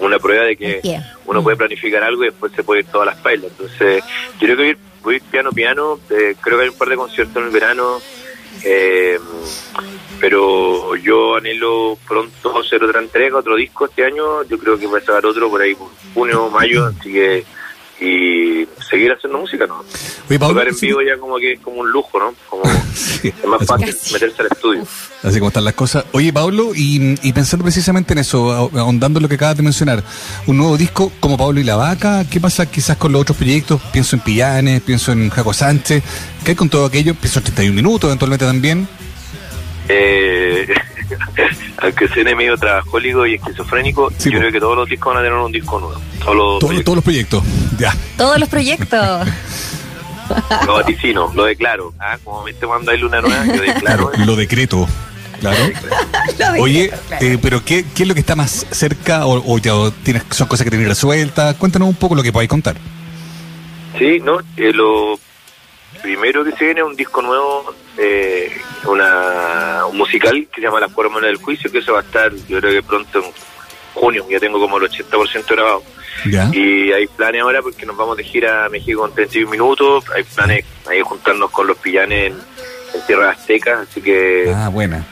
una 0.00 0.18
prueba 0.18 0.44
de 0.44 0.56
que 0.56 0.80
uno 1.26 1.40
puede 1.40 1.56
planificar 1.56 2.02
algo 2.02 2.24
y 2.24 2.30
después 2.30 2.50
se 2.52 2.64
puede 2.64 2.80
ir 2.80 2.86
todas 2.86 3.06
las 3.06 3.16
pailas. 3.18 3.52
Entonces, 3.52 4.02
yo 4.40 4.46
creo 4.48 4.56
que 4.56 4.76
voy, 5.04 5.14
a 5.14 5.16
ir 5.18 5.22
piano 5.22 5.52
piano, 5.52 6.00
eh, 6.10 6.34
creo 6.40 6.58
que 6.58 6.64
hay 6.64 6.70
un 6.70 6.78
par 6.78 6.88
de 6.88 6.96
conciertos 6.96 7.36
en 7.36 7.44
el 7.44 7.50
verano, 7.50 8.00
eh, 8.64 9.20
pero 10.18 10.96
yo 10.96 11.36
anhelo 11.36 11.96
pronto 12.08 12.58
hacer 12.58 12.82
otra 12.82 13.00
entrega, 13.00 13.38
otro 13.38 13.54
disco 13.54 13.84
este 13.84 14.04
año, 14.04 14.42
yo 14.42 14.58
creo 14.58 14.76
que 14.76 14.88
voy 14.88 14.98
a 15.00 15.04
sacar 15.04 15.26
otro 15.26 15.48
por 15.48 15.62
ahí 15.62 15.76
junio 16.12 16.46
o 16.46 16.50
mayo, 16.50 16.86
así 16.86 17.12
que 17.12 17.44
y 18.02 18.68
seguir 18.90 19.12
haciendo 19.12 19.38
música, 19.38 19.66
¿no? 19.66 19.84
Oye, 20.28 20.38
Tocar 20.38 20.68
en 20.68 20.76
vivo 20.80 21.00
ya 21.02 21.16
como 21.18 21.36
que 21.38 21.52
es 21.52 21.60
como 21.60 21.80
un 21.80 21.90
lujo, 21.90 22.18
¿no? 22.18 22.34
Como 22.48 22.64
es 23.22 23.44
más 23.46 23.64
fácil 23.66 23.94
meterse 24.12 24.42
al 24.42 24.48
estudio. 24.48 24.86
Así 25.22 25.38
como 25.38 25.48
están 25.48 25.64
las 25.64 25.74
cosas. 25.74 26.04
Oye, 26.12 26.32
Pablo, 26.32 26.72
y, 26.74 27.14
y, 27.22 27.32
pensando 27.32 27.64
precisamente 27.64 28.12
en 28.12 28.18
eso, 28.18 28.50
ahondando 28.52 29.18
en 29.18 29.22
lo 29.22 29.28
que 29.28 29.36
acabas 29.36 29.56
de 29.56 29.62
mencionar, 29.62 30.02
un 30.46 30.56
nuevo 30.56 30.76
disco 30.76 31.12
como 31.20 31.36
Pablo 31.36 31.60
y 31.60 31.64
la 31.64 31.76
Vaca, 31.76 32.24
¿qué 32.28 32.40
pasa 32.40 32.66
quizás 32.66 32.96
con 32.96 33.12
los 33.12 33.22
otros 33.22 33.36
proyectos? 33.36 33.80
Pienso 33.92 34.16
en 34.16 34.22
Pillanes, 34.22 34.82
pienso 34.82 35.12
en 35.12 35.30
Jaco 35.30 35.52
Sánchez, 35.52 36.02
¿qué 36.44 36.50
hay 36.50 36.56
con 36.56 36.68
todo 36.68 36.86
aquello? 36.86 37.14
Pienso 37.14 37.38
en 37.38 37.44
31 37.44 37.74
minutos 37.74 38.08
eventualmente 38.08 38.44
también. 38.44 38.88
Eh, 39.88 40.66
aunque 41.78 42.08
suene 42.08 42.34
medio 42.34 42.56
trabajólico 42.56 43.26
y 43.26 43.34
esquizofrénico, 43.34 44.10
yo 44.10 44.38
creo 44.38 44.52
que 44.52 44.60
todos 44.60 44.76
los 44.76 44.88
discos 44.88 45.14
van 45.14 45.22
a 45.22 45.26
tener 45.26 45.38
un 45.38 45.52
disco 45.52 45.80
nuevo. 45.80 46.00
Todos 46.20 46.36
los, 46.36 46.84
todos, 46.84 46.94
los 46.96 47.04
proyectos, 47.04 47.42
ya. 47.78 47.94
Todos 48.16 48.38
los 48.38 48.48
proyectos. 48.48 49.28
Lo 50.66 50.74
vaticino, 50.74 51.30
lo 51.34 51.44
declaro. 51.44 51.92
¿ah? 51.98 52.16
Como 52.24 52.44
viste 52.44 52.66
cuando 52.66 52.90
hay 52.90 52.96
luna 52.96 53.20
nueva, 53.20 53.44
yo 53.44 53.60
declaro. 53.74 54.10
lo 54.24 54.34
decreto. 54.34 54.88
Claro. 55.40 55.58
Oye, 56.60 56.90
eh, 57.20 57.38
pero 57.42 57.64
qué, 57.64 57.84
¿qué 57.94 58.04
es 58.04 58.08
lo 58.08 58.14
que 58.14 58.20
está 58.20 58.36
más 58.36 58.64
cerca 58.70 59.26
o, 59.26 59.58
ya 59.58 59.72
tienes, 60.04 60.22
son 60.30 60.46
cosas 60.46 60.64
que 60.64 60.70
tienes 60.70 60.88
resueltas? 60.88 61.56
Cuéntanos 61.56 61.88
un 61.88 61.96
poco 61.96 62.14
lo 62.14 62.22
que 62.22 62.32
podáis 62.32 62.48
contar. 62.48 62.76
Sí, 63.98 64.20
no, 64.20 64.38
eh, 64.56 64.72
lo 64.72 65.18
primero 66.00 66.44
que 66.44 66.52
se 66.52 66.64
viene 66.64 66.80
es 66.80 66.86
un 66.86 66.96
disco 66.96 67.22
nuevo, 67.22 67.74
eh, 67.98 68.50
una, 68.86 69.86
un 69.86 69.96
musical 69.96 70.46
que 70.50 70.60
se 70.60 70.66
llama 70.66 70.80
La 70.80 70.88
Fórmula 70.88 71.26
del 71.26 71.36
Juicio, 71.36 71.70
que 71.70 71.78
eso 71.78 71.92
va 71.92 72.00
a 72.00 72.02
estar, 72.02 72.32
yo 72.48 72.58
creo 72.60 72.72
que 72.72 72.82
pronto 72.82 73.18
en 73.18 73.32
junio, 73.94 74.26
ya 74.30 74.40
tengo 74.40 74.58
como 74.58 74.78
el 74.78 74.84
80% 74.84 75.46
grabado. 75.48 75.82
Y 76.52 76.92
hay 76.92 77.06
planes 77.08 77.42
ahora 77.42 77.62
porque 77.62 77.84
nos 77.84 77.96
vamos 77.96 78.16
de 78.16 78.24
gira 78.24 78.66
a 78.66 78.68
México 78.68 79.00
con 79.00 79.14
31 79.14 79.50
minutos, 79.50 80.04
hay 80.14 80.22
planes 80.22 80.64
ahí 80.88 81.00
juntarnos 81.02 81.50
con 81.50 81.66
los 81.66 81.76
pillanes 81.78 82.32
en, 82.32 82.52
Tierra 83.06 83.30
Azteca, 83.30 83.80
así 83.80 84.02
que... 84.02 84.52
Ah, 84.54 84.68
buena. 84.68 85.04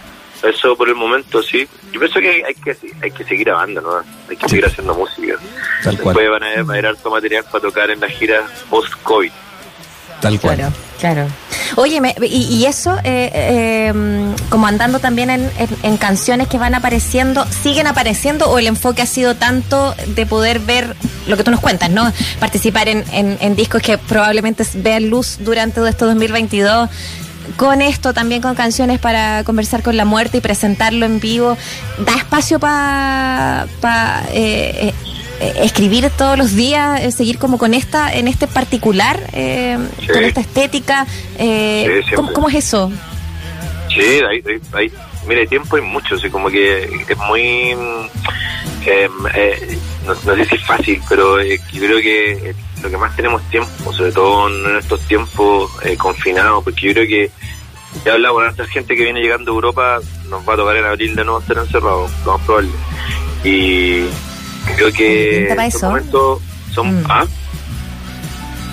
Eso 0.43 0.77
por 0.77 0.89
el 0.89 0.95
momento, 0.95 1.43
sí. 1.43 1.67
Yo 1.93 1.99
pienso 1.99 2.21
que 2.21 2.45
hay 2.45 2.55
que, 2.55 2.77
hay 3.03 3.11
que 3.11 3.25
seguir 3.25 3.47
grabando, 3.47 3.81
¿no? 3.81 4.03
Hay 4.29 4.37
que 4.37 4.49
seguir 4.49 4.67
haciendo 4.67 4.95
música. 4.95 5.37
Después 5.85 6.31
van 6.31 6.43
a, 6.43 6.61
haber 6.61 6.87
harto 6.87 7.11
material 7.11 7.45
para 7.51 7.63
tocar 7.63 7.91
en 7.91 8.01
la 8.01 8.09
gira 8.09 8.47
post-COVID. 8.69 9.33
Tal 10.21 10.39
cual. 10.41 10.57
Claro, 10.57 10.73
claro. 10.99 11.27
Oye, 11.77 12.01
y, 12.23 12.65
eso, 12.67 12.97
eh, 13.05 13.31
eh, 13.33 13.93
como 14.49 14.67
andando 14.67 14.99
también 14.99 15.31
en, 15.31 15.97
canciones 15.97 16.49
que 16.49 16.59
van 16.59 16.75
apareciendo, 16.75 17.47
¿siguen 17.63 17.87
apareciendo 17.87 18.51
o 18.51 18.59
el 18.59 18.67
enfoque 18.67 19.03
ha 19.03 19.07
sido 19.07 19.37
tanto 19.37 19.95
de 20.07 20.27
poder 20.27 20.59
ver 20.61 20.97
lo 21.27 21.37
que 21.37 21.45
tú 21.45 21.51
nos 21.51 21.61
cuentas, 21.61 21.91
¿no? 21.91 22.13
Participar 22.39 22.89
en, 22.89 23.05
en 23.13 23.57
discos 23.57 23.83
que 23.83 23.99
probablemente 23.99 24.65
vean 24.75 25.09
luz 25.11 25.39
durante 25.41 25.77
todo 25.77 25.89
este 25.89 26.05
2022 26.05 26.91
con 27.57 27.83
esto, 27.83 28.13
también 28.15 28.43
con 28.43 28.55
canciones 28.55 28.99
para 28.99 29.45
conversar 29.45 29.83
con 29.83 29.97
la 29.97 30.05
muerte 30.05 30.39
y 30.39 30.41
presentarlo 30.41 31.07
en 31.07 31.21
vivo, 31.21 31.57
da 31.99 32.15
espacio 32.17 32.59
para 32.59 33.67
eh, 34.33 34.89
eh, 34.89 34.95
escribir 35.41 36.11
todos 36.11 36.37
los 36.37 36.55
días, 36.55 37.01
eh, 37.01 37.13
seguir 37.13 37.39
como 37.39 37.59
con 37.59 37.75
esta, 37.75 38.13
en 38.13 38.29
este 38.29 38.47
particular, 38.47 39.19
con 39.31 40.25
esta 40.25 40.41
estética. 40.41 41.07
¿cómo, 42.15 42.49
es 42.49 42.55
eso? 42.57 42.93
Sí, 43.89 44.21
hay, 44.29 44.43
hay, 44.73 44.93
mire, 45.27 45.47
tiempo 45.47 45.77
hay 45.77 45.83
mucho, 45.83 46.15
así 46.15 46.31
como 46.31 46.49
que 46.49 46.85
es 47.09 47.19
muy... 47.19 47.75
no, 50.07 50.35
sé 50.35 50.45
si 50.45 50.55
es 50.55 50.67
fácil, 50.67 51.01
pero 51.09 51.43
yo 51.43 51.59
creo 51.73 51.99
que 52.01 52.55
lo 52.83 52.91
que 52.91 52.97
más 52.97 53.15
tenemos 53.17 53.43
tiempo, 53.51 53.93
sobre 53.93 54.13
todo 54.13 54.49
en 54.49 54.77
estos 54.77 55.01
tiempos 55.07 55.71
confinados, 55.99 56.65
porque 56.65 56.87
yo 56.87 56.93
creo 56.93 57.07
que 57.07 57.31
ya 58.05 58.13
hablaba 58.13 58.35
con 58.35 58.49
esta 58.49 58.67
gente 58.67 58.97
que 58.97 59.05
viene 59.05 59.21
llegando 59.21 59.51
a 59.51 59.55
Europa, 59.55 60.01
nos 60.29 60.49
va 60.49 60.55
a 60.55 60.57
tocar 60.57 60.77
en 60.77 60.85
abril 60.85 61.15
de 61.15 61.25
nuevo 61.25 61.41
estar 61.41 61.59
encerrados, 61.59 62.11
lo 62.25 62.37
más 62.37 62.47
probable. 62.47 62.71
Y 63.45 64.05
creo 64.75 64.93
que 64.93 65.49
en 65.49 65.61
estos 65.61 65.83
momentos 65.83 66.43
son... 66.75 67.03
Mm. 67.03 67.07
¿Ah? 67.09 67.27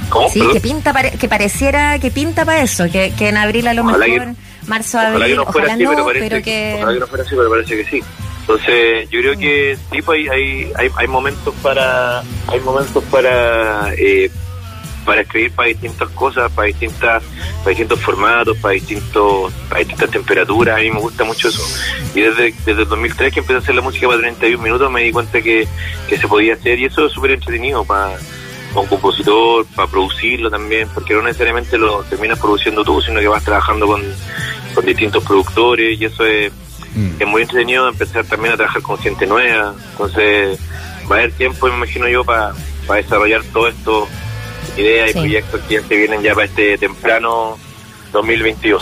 ¿Cómo? 0.09 0.29
Sí, 0.29 0.41
que 0.53 0.61
pinta 0.61 0.93
que 1.11 1.27
pareciera 1.27 1.99
que 1.99 2.11
pinta 2.11 2.45
para 2.45 2.61
eso, 2.61 2.85
que, 2.89 3.13
que 3.17 3.27
en 3.27 3.37
abril 3.37 3.67
a 3.67 3.73
lo 3.73 3.83
mejor, 3.83 4.35
marzo, 4.65 4.99
abril, 4.99 5.39
ojalá, 5.39 5.43
que 5.43 5.43
no, 5.43 5.51
fuera 5.51 5.73
así, 5.73 5.85
pero 5.85 6.05
parece, 6.05 6.41
que... 6.41 6.75
Ojalá 6.77 6.93
que 6.93 6.99
no 6.99 7.07
fuera 7.07 7.23
así, 7.25 7.35
pero 7.35 7.49
parece 7.49 7.77
que 7.77 7.85
sí. 7.85 8.03
Entonces, 8.41 9.09
yo 9.09 9.19
creo 9.19 9.35
mm. 9.35 9.39
que 9.39 9.77
sí, 9.91 10.01
pues, 10.01 10.29
hay, 10.29 10.71
hay, 10.75 10.89
hay 10.95 11.07
momentos 11.07 11.53
para 11.61 12.21
hay 12.47 12.59
momentos 12.63 13.03
para 13.05 13.93
eh, 13.95 14.31
para 15.07 15.21
escribir 15.21 15.53
para 15.53 15.69
distintas 15.69 16.09
cosas, 16.09 16.51
para 16.51 16.67
distintas, 16.67 17.23
para 17.59 17.69
distintos 17.69 17.99
formatos, 18.01 18.57
para 18.57 18.73
distintos, 18.73 19.53
para 19.69 19.79
distintas 19.79 20.11
temperaturas, 20.11 20.77
a 20.77 20.81
mí 20.81 20.91
me 20.91 20.99
gusta 20.99 21.23
mucho 21.23 21.47
eso. 21.47 21.63
Y 22.13 22.21
desde, 22.21 22.53
desde 22.65 22.81
el 22.81 22.89
2003 22.89 23.33
que 23.33 23.39
empecé 23.39 23.55
a 23.55 23.59
hacer 23.59 23.75
la 23.75 23.81
música 23.81 24.05
para 24.05 24.19
31 24.19 24.61
minutos 24.61 24.91
me 24.91 25.03
di 25.03 25.13
cuenta 25.13 25.41
que, 25.41 25.65
se 26.09 26.27
podía 26.27 26.55
hacer 26.55 26.77
y 26.77 26.85
eso 26.85 27.05
es 27.05 27.13
súper 27.13 27.31
entretenido 27.31 27.85
para, 27.85 28.17
un 28.75 28.85
compositor, 28.87 29.65
para 29.75 29.89
producirlo 29.89 30.51
también, 30.51 30.89
porque 30.93 31.13
no 31.13 31.21
necesariamente 31.21 31.77
lo 31.77 32.03
terminas 32.03 32.37
produciendo 32.37 32.83
tú, 32.83 33.01
sino 33.01 33.21
que 33.21 33.29
vas 33.29 33.43
trabajando 33.43 33.87
con, 33.87 34.03
distintos 34.85 35.23
productores 35.23 35.99
y 35.99 36.05
eso 36.05 36.23
es, 36.23 36.51
mm. 36.93 37.09
es 37.19 37.27
muy 37.27 37.41
entretenido 37.41 37.87
empezar 37.87 38.25
también 38.25 38.53
a 38.53 38.57
trabajar 38.57 38.81
con 38.83 38.97
gente 38.99 39.25
nueva. 39.25 39.73
Entonces 39.91 40.59
va 41.09 41.15
a 41.15 41.19
haber 41.19 41.31
tiempo, 41.31 41.67
me 41.67 41.77
imagino 41.77 42.07
yo, 42.07 42.23
para, 42.23 42.53
para 42.85 43.01
desarrollar 43.01 43.41
todo 43.45 43.69
esto 43.69 44.07
ideas 44.77 45.11
y 45.11 45.13
proyectos 45.13 45.61
que 45.61 45.75
ya 45.75 45.81
se 45.83 45.95
vienen 45.95 46.21
ya 46.21 46.33
para 46.33 46.45
este 46.45 46.77
temprano 46.77 47.57
2022 48.11 48.81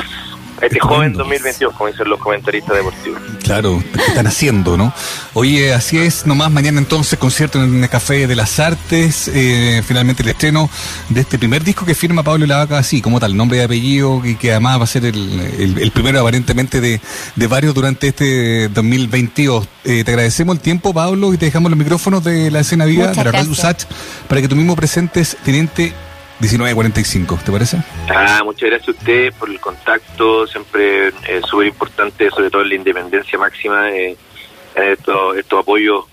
este 0.62 0.80
joven 0.80 1.14
2022, 1.14 1.74
como 1.74 1.90
dicen 1.90 2.10
los 2.10 2.20
comentaristas 2.20 2.76
deportivos. 2.76 3.22
Claro, 3.44 3.84
¿qué 3.94 4.02
están 4.02 4.28
haciendo, 4.28 4.78
no? 4.78 4.94
Oye, 5.34 5.74
así 5.74 5.98
es, 5.98 6.26
nomás 6.26 6.52
mañana 6.52 6.80
entonces 6.80 7.20
concierto 7.20 7.62
en 7.64 7.84
el 7.84 7.90
Café 7.90 8.28
de 8.28 8.36
las 8.36 8.60
Artes, 8.60 9.30
eh, 9.34 9.84
finalmente 9.86 10.24
el 10.24 10.30
estreno 10.30 10.70
de 11.10 11.22
este 11.22 11.38
primer 11.38 11.64
disco 11.64 11.86
que 11.86 11.94
firma 11.94 12.24
Pablo 12.24 12.46
Lavaca 12.46 12.78
así, 12.78 13.02
como 13.02 13.20
tal, 13.20 13.36
nombre 13.36 13.58
y 13.58 13.62
apellido, 13.62 14.22
y 14.26 14.36
que 14.36 14.52
además 14.52 14.80
va 14.80 14.84
a 14.86 14.88
ser 14.88 15.06
el, 15.06 15.92
primero 15.94 16.20
aparentemente 16.22 16.82
de, 16.82 17.00
varios 17.48 17.74
durante 17.74 18.08
este 18.08 18.70
2022. 18.70 19.68
Eh, 19.84 20.04
te 20.04 20.12
agradecemos 20.12 20.56
el 20.56 20.62
tiempo, 20.62 20.94
Pablo, 20.94 21.34
y 21.34 21.38
te 21.38 21.46
dejamos 21.46 21.70
los 21.70 21.78
micrófonos 21.78 22.24
de 22.24 22.50
la 22.50 22.62
escena 22.62 22.86
viva 22.86 23.08
de 23.08 23.16
la 23.16 23.32
Radio 23.32 23.52
USACH 23.52 23.86
para 24.28 24.42
que 24.42 24.48
tú 24.48 24.56
mismo 24.56 24.76
presentes, 24.76 25.38
Teniente 25.44 25.94
19.45, 26.42 27.44
¿te 27.44 27.52
parece? 27.52 27.78
Ah, 28.10 28.42
muchas 28.44 28.70
gracias 28.70 28.90
a 28.90 28.92
usted 28.92 29.34
por 29.34 29.50
el 29.50 29.60
contacto, 29.60 30.46
siempre 30.48 31.08
es 31.08 31.46
súper 31.50 31.68
importante, 31.68 32.30
sobre 32.30 32.50
todo 32.50 32.62
en 32.62 32.70
la 32.70 32.76
independencia 32.76 33.40
máxima, 33.40 33.86
de 33.86 34.18
estos, 34.76 35.38
estos 35.38 35.60
apoyos 35.62 36.06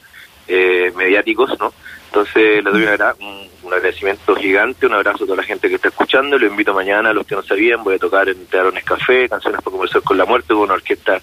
eh, 0.46 0.92
mediáticos, 0.96 1.58
¿no? 1.58 1.72
Entonces 2.06 2.62
le 2.62 2.70
doy 2.70 2.84
un, 2.84 3.48
un, 3.62 3.72
agradecimiento 3.72 4.36
gigante, 4.36 4.86
un 4.86 4.92
abrazo 4.92 5.24
a 5.24 5.26
toda 5.26 5.38
la 5.38 5.42
gente 5.42 5.68
que 5.68 5.76
está 5.76 5.88
escuchando, 5.88 6.38
lo 6.38 6.46
invito 6.46 6.74
mañana 6.74 7.10
a 7.10 7.14
los 7.14 7.26
que 7.26 7.34
no 7.34 7.42
sabían, 7.42 7.82
voy 7.82 7.94
a 7.94 7.98
tocar 7.98 8.28
en 8.28 8.46
Teatrones 8.46 8.84
Café, 8.84 9.28
canciones 9.28 9.62
para 9.62 9.72
conversar 9.72 10.02
con 10.02 10.18
la 10.18 10.26
muerte, 10.26 10.48
con 10.48 10.58
una 10.58 10.74
orquesta 10.74 11.20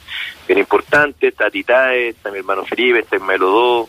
bien 0.47 0.59
importante, 0.59 1.27
está 1.27 1.49
Titae, 1.51 2.09
está 2.09 2.31
mi 2.31 2.39
hermano 2.39 2.65
Felipe, 2.65 2.99
está 2.99 3.19
Melodó, 3.19 3.87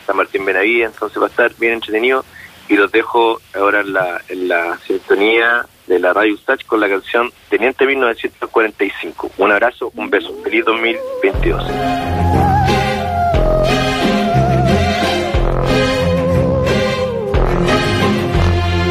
está 0.00 0.12
Martín 0.12 0.44
Benavía, 0.44 0.86
entonces 0.86 1.22
va 1.22 1.26
a 1.26 1.30
estar 1.30 1.54
bien 1.56 1.74
entretenido 1.74 2.24
y 2.70 2.76
los 2.76 2.90
dejo 2.92 3.40
ahora 3.54 3.80
en 3.80 3.92
la, 3.92 4.22
la 4.30 4.78
sintonía 4.86 5.66
de 5.88 5.98
la 5.98 6.12
Radio 6.12 6.34
Ustach 6.34 6.64
con 6.64 6.80
la 6.80 6.88
canción 6.88 7.30
Teniente 7.48 7.84
1945. 7.84 9.32
Un 9.38 9.50
abrazo, 9.50 9.90
un 9.96 10.08
beso. 10.08 10.32
Feliz 10.44 10.64
2022. 10.64 11.64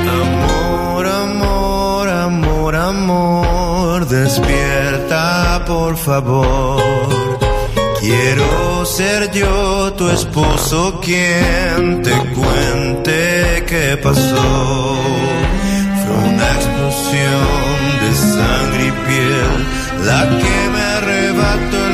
Amor, 0.09 1.07
amor, 1.07 2.09
amor, 2.09 2.75
amor, 2.75 4.05
despierta 4.07 5.63
por 5.65 5.95
favor 5.95 7.19
Quiero 7.99 8.85
ser 8.85 9.29
yo 9.31 9.91
tu 9.93 10.09
esposo 10.09 11.01
quien 11.03 11.98
pasó. 13.97 14.95
Fue 16.05 16.17
una 16.29 16.47
explosión 16.55 17.69
de 18.01 18.15
sangre 18.15 18.87
y 18.87 18.91
piel 19.07 20.05
la 20.05 20.29
que 20.29 20.69
me 20.73 20.81
arrebató 20.81 21.88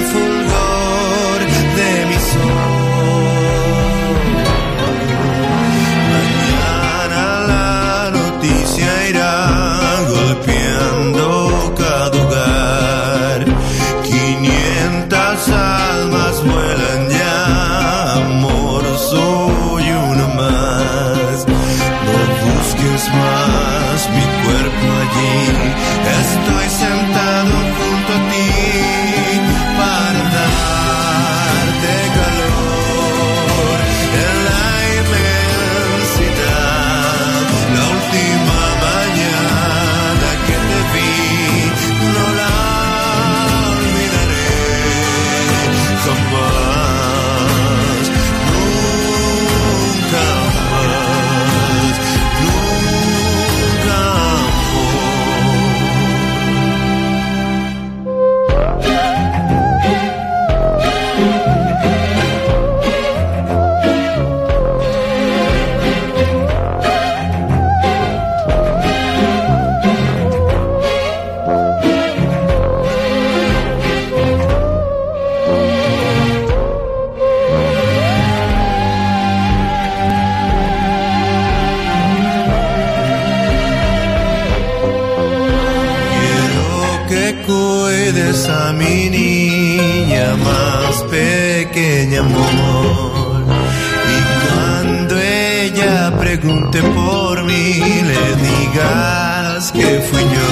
por 97.35 97.43
mí 97.43 97.81
le 98.11 98.25
digas 98.47 99.71
que 99.71 99.99
fui 100.09 100.23
yo 100.23 100.51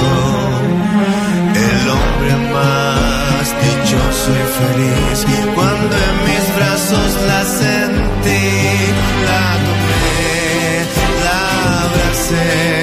el 1.68 1.90
hombre 1.96 2.34
más 2.52 3.46
dichoso 3.64 4.32
y 4.32 4.46
feliz. 4.60 5.26
Cuando 5.56 5.96
en 6.08 6.16
mis 6.28 6.56
brazos 6.58 7.12
la 7.28 7.42
sentí, 7.46 8.46
la 9.30 9.46
tomé, 9.66 10.86
la 11.24 11.84
abracé. 11.84 12.83